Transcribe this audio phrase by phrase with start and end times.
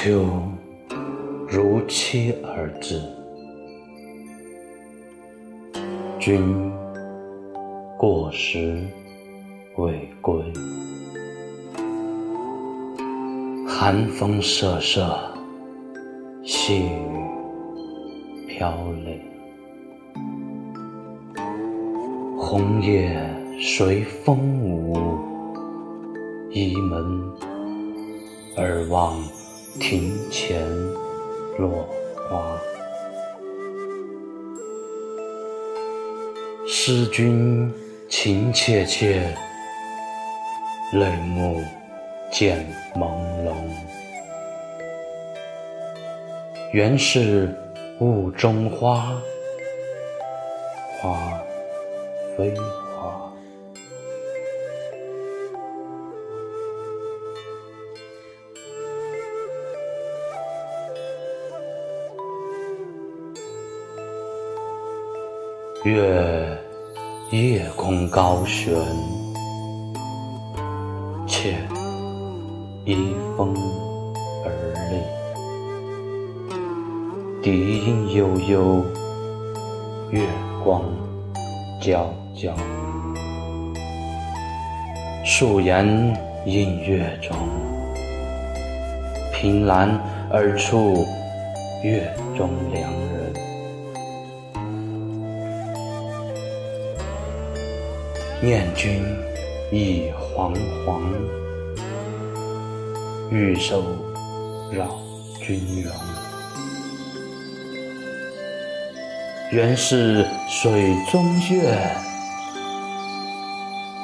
[0.00, 0.24] 秋
[1.48, 3.02] 如期而至，
[6.20, 6.70] 君
[7.98, 8.80] 过时
[9.76, 10.40] 未归，
[13.66, 15.18] 寒风瑟瑟，
[16.44, 17.02] 细雨
[18.46, 18.72] 飘
[19.04, 19.20] 泪，
[22.38, 23.18] 红叶
[23.60, 25.18] 随风舞，
[26.50, 27.20] 倚门
[28.56, 29.20] 而望。
[29.78, 30.60] 庭前
[31.56, 31.88] 落
[32.28, 32.58] 花，
[36.66, 37.72] 思君
[38.08, 39.22] 情切切，
[40.92, 41.62] 泪目
[42.32, 42.58] 渐
[42.94, 43.08] 朦
[43.44, 43.54] 胧。
[46.72, 47.54] 原是
[48.00, 49.16] 雾中花，
[51.00, 51.40] 花
[52.36, 52.52] 非
[52.96, 53.32] 花。
[65.84, 66.58] 月
[67.30, 68.74] 夜空高悬，
[71.24, 71.54] 妾
[72.84, 73.54] 依风
[74.44, 74.50] 而
[74.90, 74.98] 立。
[77.40, 78.84] 笛音悠悠，
[80.10, 80.26] 月
[80.64, 80.82] 光
[81.80, 82.04] 皎
[82.34, 82.52] 皎。
[85.24, 85.86] 素颜
[86.44, 87.36] 映月中，
[89.32, 89.88] 凭栏
[90.28, 91.06] 而处，
[91.84, 93.27] 月中良人。
[98.40, 99.02] 念君
[99.72, 100.54] 已惶
[100.86, 101.02] 惶，
[103.32, 103.82] 欲收
[104.72, 104.96] 扰
[105.40, 105.92] 君容。
[109.50, 111.74] 原是水中月，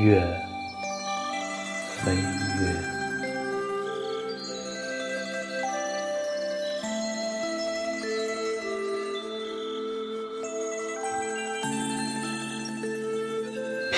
[0.00, 0.20] 月
[2.04, 2.95] 非月。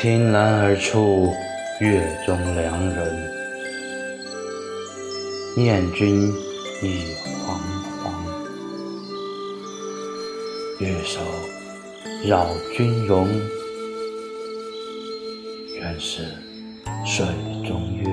[0.01, 1.35] 凭栏而处，
[1.81, 3.31] 月中良人。
[5.57, 6.33] 念君
[6.81, 7.59] 已惶
[7.99, 8.07] 惶，
[10.79, 11.19] 玉手
[12.25, 13.27] 绕君容。
[15.75, 16.29] 原是
[17.05, 17.27] 水
[17.67, 18.07] 中月，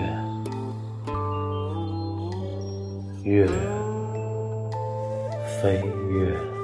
[3.23, 3.47] 月
[5.61, 6.54] 非月。